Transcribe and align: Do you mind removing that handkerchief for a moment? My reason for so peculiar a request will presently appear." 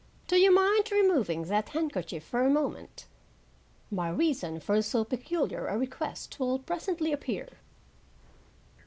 Do 0.25 0.35
you 0.37 0.51
mind 0.51 0.91
removing 0.91 1.43
that 1.43 1.69
handkerchief 1.69 2.23
for 2.23 2.41
a 2.41 2.49
moment? 2.49 3.05
My 3.91 4.09
reason 4.09 4.59
for 4.59 4.81
so 4.81 5.03
peculiar 5.03 5.67
a 5.67 5.77
request 5.77 6.39
will 6.39 6.57
presently 6.57 7.11
appear." 7.13 7.47